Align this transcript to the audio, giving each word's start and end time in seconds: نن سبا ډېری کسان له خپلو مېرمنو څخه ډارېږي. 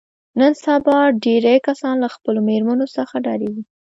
نن 0.39 0.51
سبا 0.63 0.97
ډېری 1.23 1.55
کسان 1.67 1.95
له 2.03 2.09
خپلو 2.15 2.39
مېرمنو 2.49 2.85
څخه 2.97 3.15
ډارېږي. 3.25 3.63